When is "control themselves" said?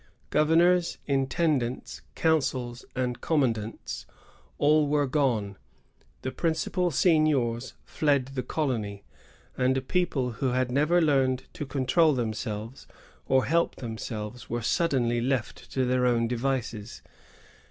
11.67-12.87